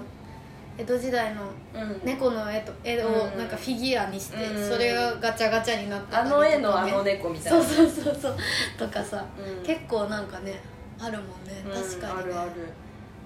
[0.76, 1.42] 江戸時代の
[1.74, 2.00] うん。
[2.04, 3.38] 猫の絵と絵をうん。
[3.38, 4.68] なんかフィギュアにして、うん。
[4.68, 7.62] それがガチャガチャになってたあの絵のあの猫みたいな。
[7.62, 8.37] そうそうそうそう。
[8.78, 9.64] とかさ、うん。
[9.64, 10.60] 結構なんかね
[10.98, 11.62] あるもんね。
[11.66, 12.50] うん確かにね、あるある。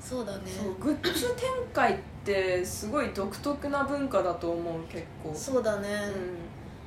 [0.01, 0.41] そうだね。
[0.47, 5.35] そうグッズ展開ってすごい独特な文化だと思う結構。
[5.35, 5.89] そうだね、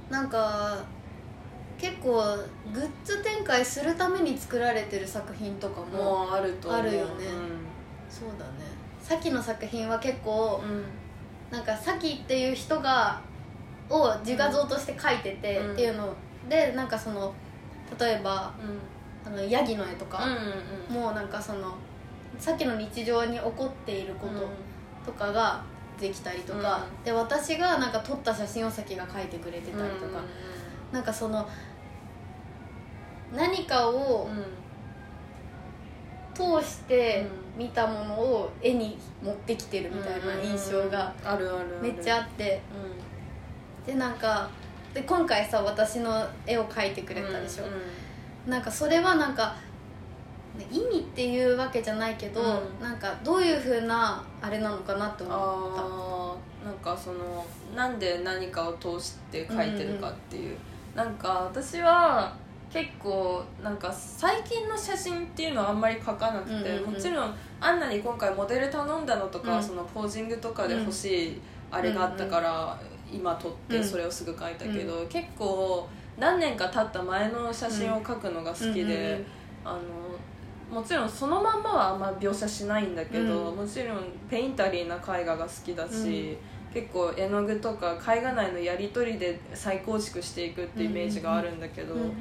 [0.09, 0.83] うなんか
[1.77, 2.11] 結構
[2.73, 7.25] グッズ展開するために作られてる作品とかんもあるよね。
[8.09, 8.60] そうだね
[9.11, 10.83] さっきの作品は結構うん、うん
[11.51, 13.19] なんかさきっていう人が
[13.89, 15.73] を自画像として描いてて、うん。
[15.73, 16.15] っていうの。
[16.47, 17.33] でなんかその
[17.99, 18.53] 例えば
[19.25, 20.23] あのヤギの絵とか、
[20.89, 21.75] うんもうなんかその
[22.39, 25.61] さっきの日常に起こっていることとかが
[25.99, 27.03] できたりとか、うん。
[27.03, 30.21] で私がなんか撮った写真をさきが描いてくれてたりとか、
[30.93, 31.45] なんかその
[33.35, 34.29] 何かを
[36.61, 37.25] 通して
[37.57, 42.61] 見たものを絵に持ってきてるみたいな印象があるあるめっちゃあって。
[43.85, 44.49] でなんか
[44.93, 47.63] で今回さ私の絵を描いてくれたでしょ、
[48.47, 49.55] なんかそれはなんか
[50.57, 52.83] ね意味っていうわけじゃないけど、うん。
[52.83, 60.57] なんかどういうふうなあれなのかなって思っあーなんかそのなんで何かを通して書いてるかっていう、
[60.95, 62.35] なんか私は
[62.71, 66.93] 結構なんか最近の写真っていうのはあんまり描かなくて、うんうんうん。
[66.93, 69.63] もちろんアンナに今回モデル頼んだのとか、うん。
[69.63, 72.79] そのポージングとかで欲しいあれがあったから、
[73.11, 73.83] 今撮ってうん。
[73.83, 78.81] それをすぐ描いたけど、結構何年か経った前の写真を描くのが好きで。
[78.81, 79.25] うんうんうん。
[79.63, 79.79] あの
[80.71, 83.57] もちろんそのまんまはあんま描写しないんだけど、うん。
[83.57, 86.37] もちろんペインタリーな絵画が好きだし、
[86.73, 92.11] 結構絵の具とか絵画内のやり取りで再構築していくってイメージがあるんだけど、うんうん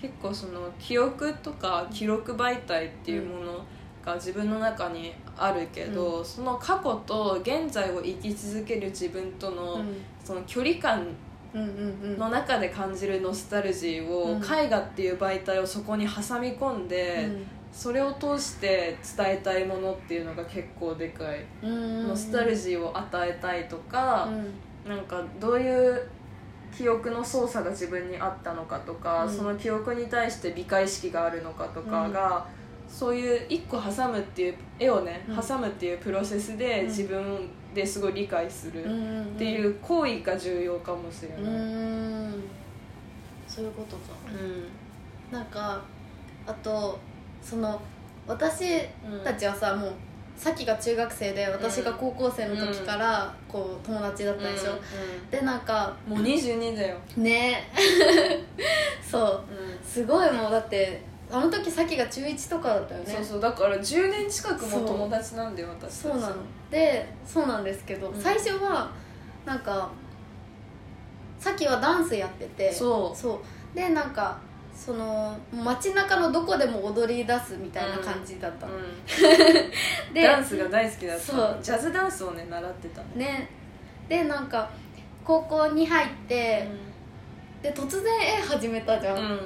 [0.00, 3.64] 結構その記憶とか記録媒体っていうもの
[4.04, 9.82] が自分の中にあるけど、その過去と現在を生き続ける自分との、
[10.22, 11.06] その距離感
[11.54, 11.68] うんうん
[12.02, 14.42] うんの中で感じるノスタルジーを、うん。
[14.42, 17.30] 絵画っていう媒体をそこに挟み込んで、
[17.74, 24.28] それを通して伝えたいものっていうのが結構でかい、うんうんノスタルジーを与えたいとか
[24.86, 24.88] う、ん。
[24.88, 26.08] なんかどういう
[26.76, 29.36] 記憶の操作が自分にあったのかとか、うん。
[29.36, 32.46] その記憶に対して理解意識があるのかとかが、
[32.88, 35.36] そういう一個挟むっていう絵をね、うん。
[35.36, 36.86] 挟むっていうプロセスでうん。
[36.86, 41.42] 自分ですごい理解するっっていう行為が重要かもしれない。
[41.42, 42.34] ううんん。
[43.48, 44.02] そういうことか。
[45.32, 45.82] なんか
[46.46, 46.98] あと
[47.44, 47.80] その
[48.26, 48.80] 私
[49.22, 49.92] たちはさもう
[50.36, 54.72] さっきが中学生で私が高校生の時からこう友達だったでしょ、
[55.30, 57.70] でなんかもう22だよ、ね。
[59.08, 59.42] そう。
[59.86, 63.14] すごいもうだってあの時さっきが中1とかだったよね。
[63.14, 63.40] そうそう。
[63.40, 66.12] だから10年近くも友達なんだよ私たち。
[66.12, 66.34] そうなの。
[66.70, 68.20] でそうなんですけど、うん。
[68.20, 68.90] 最初は
[69.46, 69.88] なんか
[71.38, 73.16] さっきはダンスやっててそう。
[73.16, 73.40] そ
[73.72, 73.76] う。
[73.76, 74.38] でなんか
[74.74, 78.66] その街中のどこでも踊り出すみたいな感じだった。
[78.66, 78.82] の、うん、
[80.12, 81.24] でダンスが大好きだった。
[81.24, 81.58] そう。
[81.62, 83.08] ジャズダンスをね習ってたの。
[83.14, 83.48] ね。
[84.08, 84.68] でなんか
[85.24, 86.68] 高校に入って、
[87.62, 89.40] で突然絵始めたじゃん、うん。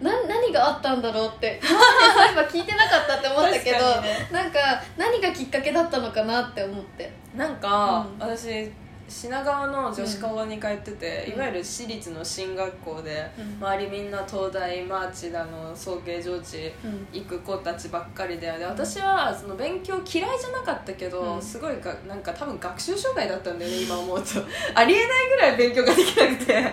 [0.00, 1.60] な何があったんだろうって。
[1.62, 4.28] 今までそういえば聞いてなかったって思ったけど、ね。
[4.32, 4.58] なんか
[4.96, 7.12] 何がきっかけだったのかなって思って。
[7.36, 8.26] なんか、うん。
[8.26, 8.70] 私
[9.08, 11.34] 品川の女子校に通ってて、うん。
[11.36, 13.66] いわゆる私立の進学校で、うん。
[13.66, 17.06] 周りみんな東大マーチだの早慶上智うん。
[17.12, 21.42] 行く子たちばっかりでで私はその勉強嫌いじゃなかったけど、うん。
[21.42, 24.40] すごいがなんか多分学習障害だったんだよね今思うと。
[24.74, 26.64] ありえないぐらい勉強ができなくて。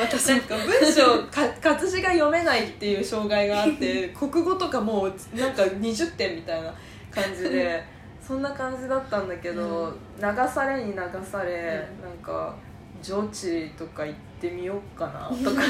[0.00, 6.74] 私なんか文章か活字が読めないっていう障害があって 国語とかもうなんか20点みたいな
[7.10, 7.82] 感じで
[8.28, 12.54] そんな感じだったんだけど、流されに流され、なんか
[13.02, 15.62] 上智とか行ってみようかな とか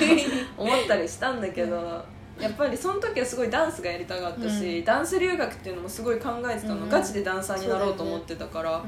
[0.57, 2.05] 思ったりしたんだけど。
[2.41, 4.85] やっぱりその時はすごいダンスがやりたかったし、うん。
[4.85, 6.89] ダンス留学っていうのもすごい考えてたの、うん。
[6.89, 8.81] ガチでダンサーになろうと思ってたから、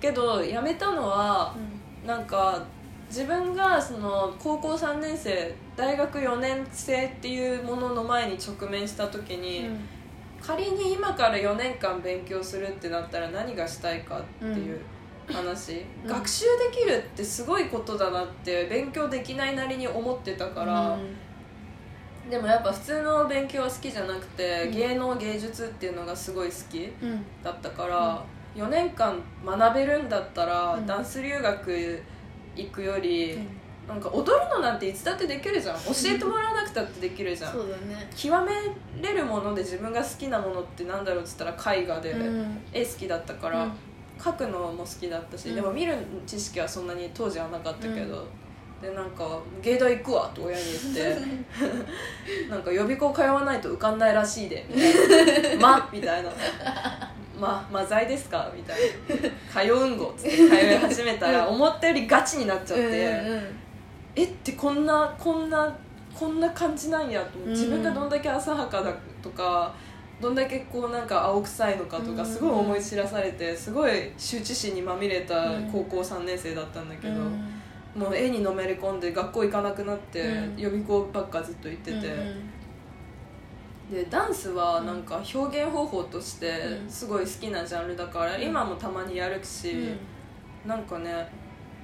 [0.00, 1.52] けどやめたのは
[2.06, 2.62] なんか
[3.08, 9.68] 自分がその高校3年生大学4年生っていうものの前に直面した時に、
[10.44, 14.80] 仮に今から4年間勉強するってなったら何がしたいかっていう
[15.32, 16.08] 話、うん。
[16.08, 20.98] 学習できるってすごいことだなって勉強できないなりに思ってたから、
[22.30, 24.70] でもやっぱ普通の勉強は好きじゃなくて、うん。
[24.72, 27.10] 芸能芸術っていうのがすごい好きうん。
[27.10, 28.24] うんだったから、
[28.54, 30.86] 4年間学べるんだったら、うん。
[30.86, 32.02] ダンス留学
[32.56, 35.76] 行くより、うんなんか踊るのなんていつだってできるじゃん。
[35.82, 37.52] 教えてもらわなくたってできるじゃん。
[37.52, 38.08] そうだね。
[38.16, 38.52] 極め
[39.00, 42.62] れるもので自分が好きなものってなんだろうっつったら絵画で、うん。
[42.72, 43.72] 絵好きだったから、うん。
[44.18, 45.54] 描くのも好きだったし、うん。
[45.56, 48.24] でも見る知識はそんなに当時はなかったけど、
[48.82, 50.64] でなんか「芸大行くわ」と親に
[50.94, 51.16] 言って
[52.50, 56.30] なんか予備校通わないと受かんないらしいでみたいな「ま」みたいな
[57.38, 58.80] 「まマザイですか?」みたい
[59.22, 59.30] な
[59.62, 63.61] 「通うんご」っつって通い始めたら思ったよりガチになっちゃって、うんうん
[64.14, 65.74] えってこんなこんな
[66.14, 69.74] こんな感じなんやと自分がどんだけ浅はかだとか
[70.20, 72.26] どんだけこうなんか青臭いのかとかうん。
[72.26, 78.00] すごい思い知らされてすごい羞恥心にまみれた高校3年生だったんだけど、うん。
[78.00, 80.58] もう絵にのめり込んで学校行かなくなって、うん。
[80.58, 82.50] 予備校ばっかずっと行ってて、うん
[83.90, 86.88] でダンスはなんか表現方法としてうん。
[86.88, 88.42] すごい好きなジャンルだから、うん。
[88.42, 89.88] 今もたまにやるし、
[90.64, 91.28] なんかね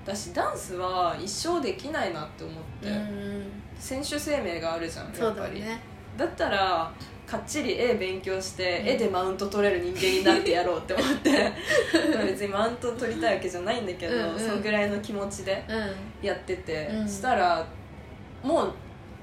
[0.09, 3.45] 私ダンスは一生できないなって思って、うん。
[3.79, 5.61] 選手生命があるじゃんそやっぱり。
[5.61, 5.81] うだね
[6.17, 6.93] だったら
[7.27, 8.89] かっちり絵勉強して、うん。
[8.89, 11.53] 絵でマウント取れる人間になってやろうって思って。
[12.25, 14.39] 別にマウント取りたいわけじゃないんだけど、うんうん。
[14.39, 16.27] そのぐらいの気持ちでうん。
[16.27, 17.09] やってて、うん。
[17.09, 17.67] したら
[18.43, 18.73] もう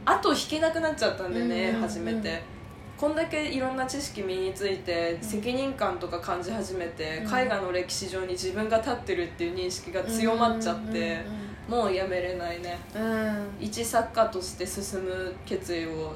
[0.05, 1.81] 後引けなくなっちゃったんだよね、うんうんうん。
[1.81, 2.43] 初めて
[2.97, 7.39] こんだけいろんな知識身について責任感とか感じ始めて、うん。
[7.39, 11.19] 絵画の歴史上に自分が立ってるっていう認識が強まっちゃって、
[11.67, 12.79] もうやめれないね。
[12.95, 13.47] うん。
[13.59, 16.15] 一作家として進む決意を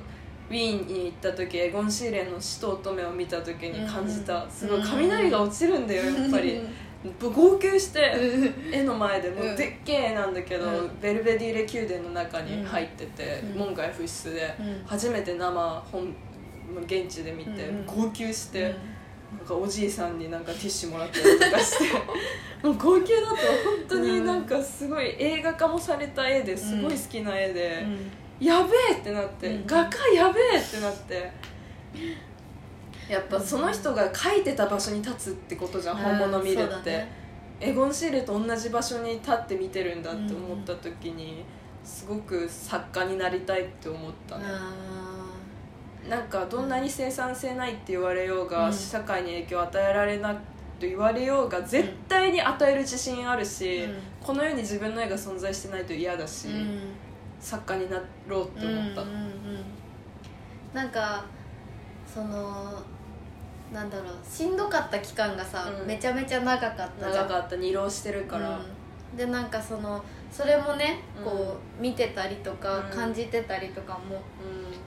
[0.50, 4.50] ウィーンに行った時エゴン・シーレンの「死と乙女」を見た時に感じた、うん。
[4.50, 6.62] すごい雷が落ちるんだよやっぱり。
[7.22, 8.74] 号泣してうん。
[8.74, 9.56] 絵の前でもううん。
[9.56, 11.00] でっけえ絵なんだけど、うん。
[11.00, 13.60] ベルベディーレ宮殿の中に入ってて、うん。
[13.60, 14.84] 門外不出で、うん。
[14.86, 16.14] 初めて生本
[16.82, 17.86] 現地で見て、うん。
[17.86, 18.76] 号泣して、
[19.38, 21.94] なんかおじいさんになんかティッシュもらったりとかして
[22.68, 23.38] もう号泣だと本
[23.88, 27.86] 当になんかすごい映画化もされた絵ですごい好きな絵で、
[28.40, 29.66] やべえってなって、うん。
[29.68, 31.32] 画家やべえってなって。
[33.10, 37.12] やっぱその人が描いてた場所に立つってことじゃん、本物見るって、ね。
[37.60, 41.44] エゴン・シーレと同じ場所に立って見てるんだって思った時に
[41.84, 45.09] すごく作家になりたいって思ったね、あ
[46.10, 48.74] なんかどんなに生産性ないって言われようが、うん。
[48.74, 50.40] 社会に影響を与えられなと
[50.82, 56.80] 言われようが絶対に与える自信あるし、ーこの世に自分の絵が存在してないと嫌だし、うん。
[57.40, 59.34] 作家になろうって思った、うんうんうん
[60.74, 61.26] なんか
[62.06, 62.80] その
[63.74, 65.88] なんだろうしんどかった期間がさ、うん。
[65.88, 69.18] めちゃめちゃ長かった長かった二浪してるから、うん。
[69.18, 71.24] でなんかそのそれもねうん。
[71.24, 72.90] こう見てたりとかうん。
[72.90, 74.20] 感じてたりとかもう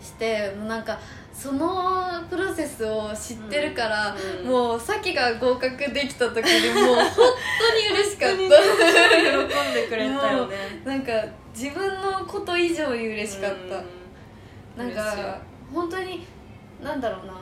[0.02, 0.98] して、もうなんか
[1.32, 4.48] そのプロセスを知ってるから、うん。
[4.48, 10.56] もうさきが合格できた時に もう本当に嬉しかっ本喜んでくれたよね。
[10.84, 11.12] たなんか
[11.54, 13.76] 自分のこと以上に嬉しかった、
[14.82, 14.92] うん。
[14.92, 15.38] なんか
[15.72, 16.26] 本当に
[16.82, 17.32] なんだろうな。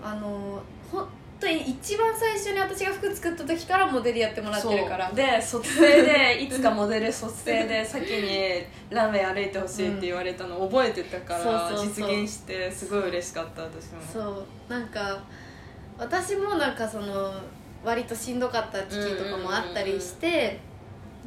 [0.00, 1.08] あの本
[1.40, 5.10] 当に一番最初に私が服作った時からモデルやってもらってるから。
[5.12, 14.00] で卒生で いつかモデル卒生で先にランウェイ歩いてほしいって言われたの覚えてたから、実現してすごい嬉しかった私も。
[14.12, 14.46] そう。
[14.68, 15.18] なんか
[15.98, 17.32] 私もなんかその
[17.84, 20.60] 割としんどかった時期とかもあったりして、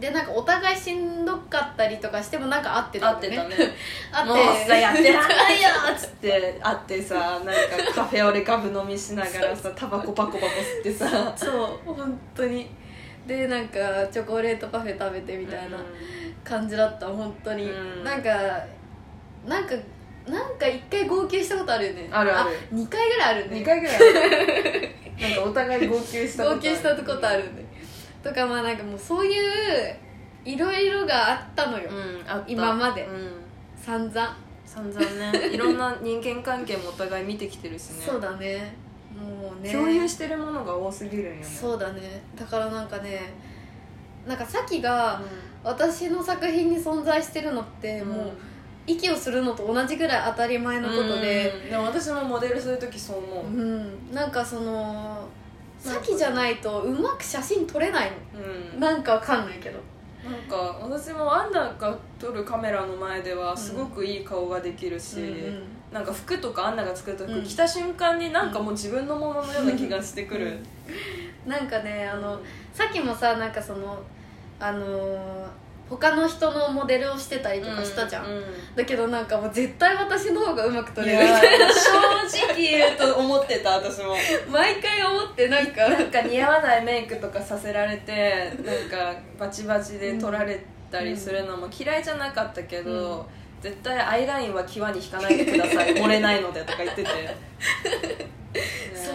[0.01, 3.71] でなんかお互いしんどかったりとかしてもなんか合ってたんだよ会ってたね。
[4.11, 4.33] 会って。
[4.33, 11.31] もうさやってらんないよっつって 会ってさなんかカフェオレガブ飲みしながらさタバコパコパコ吸ってさ。
[11.37, 12.67] そう本当に。
[13.27, 13.77] でなんか
[14.11, 15.77] チョコレートパフェ食べてみたいな
[16.43, 18.03] 感じだった本当に、うん。
[18.03, 18.29] なんか
[19.45, 19.75] なんか
[20.27, 22.09] なんか一回号泣したことあるよね。
[22.11, 22.49] あるある。
[22.73, 23.57] 2回ぐらいあるね。
[23.57, 24.89] 2回ぐらいある。
[25.21, 27.70] なんかお互い号泣したこと号泣したことあるんで
[28.23, 29.95] とかまあなんかもうそういう
[30.45, 32.51] いろいろがあったのよ、うんあった。
[32.51, 33.05] 今まで。
[33.05, 33.31] うん。
[33.77, 34.99] 散々、散々
[35.31, 35.49] ね。
[35.53, 38.05] いろんな人間関係もお互い見てきてるしね。
[38.05, 38.75] そうだね。
[39.15, 39.71] もうね。
[39.71, 41.43] 共有してるものが多すぎるんよね。
[41.43, 42.21] そうだね。
[42.35, 43.33] だからなんかね
[44.27, 45.21] なんかさきが
[45.63, 48.31] 私の作品に存在してるのってもう、
[48.87, 51.69] 息をするのと同じぐらい当たり前のことで、うん。
[51.69, 55.27] でも私もモデルする時そう思う、うん、なんかその
[55.85, 58.11] なんかさきじゃないとうまく写真撮れない。
[58.35, 58.79] うん。
[58.79, 59.79] のなんかわかんないけど。
[60.23, 67.43] なんか私もアンナが撮るカメラの前ではすごくいい顔ができるし、うんなんか服とかアンナが作った服うん。
[67.43, 70.57] 着た瞬間になんかもう自分のもののような気がしてくる、
[71.45, 72.39] なんかねあの
[72.73, 74.01] さっきもさなんかその
[74.59, 75.47] あのー
[75.91, 78.43] 他の人のモデルをしてたりとかしたじゃん、うう
[78.77, 81.25] だけどなんかもう絶対私の方がうまく撮いれる。
[81.25, 84.15] や正直言うと思ってた私も。
[84.49, 85.89] 毎回思ってなんか。
[85.89, 93.25] なんか似合わないメイクとかさせられてなんかバチバチで撮られたりするのも嫌いじゃなかったけど、うん。
[93.61, 95.93] 絶対アイラインは際に引かないでください。
[96.01, 97.09] 漏れないのでとか言ってて。
[98.95, 99.11] そ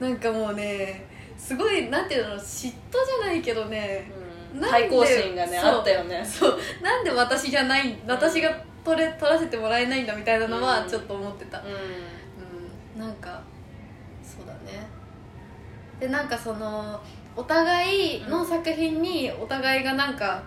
[0.00, 0.02] う。
[0.02, 1.04] なんかもうね
[1.36, 2.72] すごいなんていうの嫉妬
[3.04, 4.10] じゃないけどね。
[4.14, 4.19] うん
[4.58, 6.24] 対抗心がねあったよね。
[6.24, 6.58] そう。
[6.82, 8.50] なんで私じゃない私が
[8.84, 10.88] 撮れ撮らせてもらえないんだみたいなのはうん。
[10.88, 11.58] ちょっと思ってた。
[11.58, 11.62] う
[12.96, 13.00] うん。
[13.00, 13.40] なんか
[14.22, 14.86] そうだね。
[15.98, 17.00] でなんかその
[17.36, 20.42] お互いの作品にお互いがなんか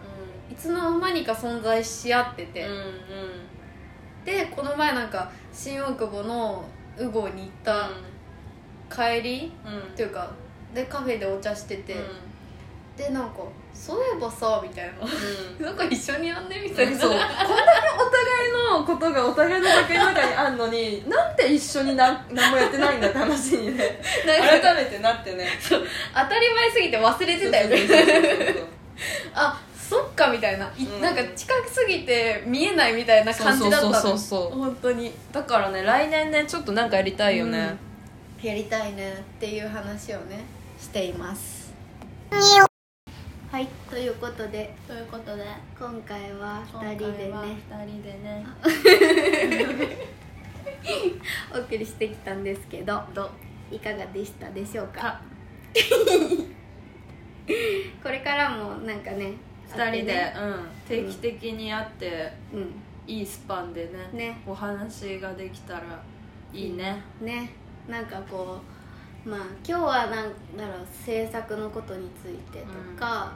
[0.51, 4.25] いつの間にか存在し合ってて、んうん。
[4.25, 6.65] でこの前なんか新大久保の
[6.97, 7.89] ウゴに行った
[8.89, 9.73] 帰りうん。
[9.73, 10.29] うんっていうか
[10.73, 11.95] でカフェでお茶してて、
[12.97, 13.43] でなんか
[13.73, 14.91] そういえばさみたい
[15.59, 15.65] な。
[15.67, 16.99] なんか一緒にやんねみたいな。
[16.99, 17.09] そう。
[17.09, 17.33] こんだけ
[17.99, 23.99] お互いのことがお互いの作品の中にあんのに なんで一緒にな何もやってないんだって話にね。
[24.25, 25.47] 改めてなってね。
[25.69, 27.77] 当たり前すぎて忘れてたよね。
[27.77, 28.67] そうそうそうそう
[29.33, 31.01] あそっかみたいな、いうん。
[31.01, 33.93] なんか近すぎて見えないみたいな感じだったの。
[33.93, 35.13] そうそうそうそう本当に。
[35.31, 37.75] だからね来年ねちょっとなんかやりたいよね、
[38.41, 40.45] やりたいねっていう話をね
[40.79, 41.73] しています
[43.53, 44.73] はいということで。
[44.87, 45.45] ということで。
[45.77, 47.33] 今回は2人でね。
[47.69, 48.43] 2人でね。
[51.53, 53.03] お送りしてきたんですけど。
[53.13, 53.29] ど
[53.69, 55.01] いかがでしたでしょうか？
[55.01, 55.21] か
[58.01, 59.33] これからもなんかね
[59.69, 62.15] 2人で、会うん、定期的に会ってって
[62.57, 62.65] ね
[63.05, 64.41] いいスパンでねね。
[64.47, 65.83] お話ができたら
[66.51, 67.03] いいね。
[67.21, 67.27] うん。
[67.27, 67.51] ね。
[67.87, 68.63] なんかこう
[69.29, 72.65] まあ今日はなんだろう制作のことについてと
[72.99, 73.31] か、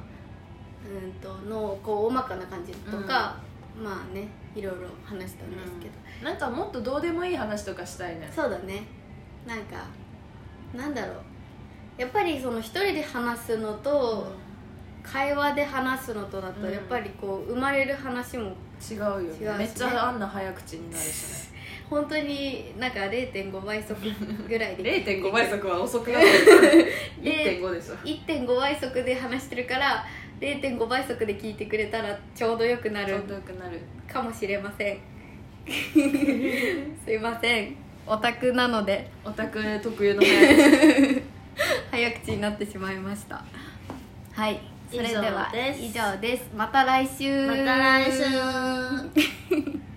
[0.86, 3.36] うん、とのこう大まかな感じとか、
[3.82, 8.32] まあねいろいろ話したんですけど、なんかもっとどうでもいい話とかしたいね。
[8.34, 8.84] そうだね。
[9.46, 9.86] なんか
[10.76, 11.16] なんだろう。
[11.98, 14.28] やっぱりその一人で話すのと、
[15.04, 16.74] 会話で話すのとだとうん。
[16.74, 19.58] やっぱりこう生まれる話も違うよね。
[19.58, 21.58] めっちゃあんな早口になるしね。
[21.90, 23.96] 本当になんか0.5倍速
[24.48, 26.26] ぐらいで0.5倍速は遅くなる
[27.22, 27.96] 1.5 でしょ。
[27.96, 30.06] 1.5倍速で話してるから
[30.40, 33.82] 0.5倍速で聞いてくれたらちょうどよくなるちょうどよくなる。
[34.12, 35.00] かもしれません。
[37.06, 37.76] すいません。
[38.06, 39.10] オタクなので。
[39.26, 41.24] オタク特有の早口
[41.92, 43.44] 早口になってしまいました。
[44.34, 44.60] はい。
[44.92, 46.50] それでは以上です。
[46.56, 47.48] また来週。
[47.48, 48.24] また来週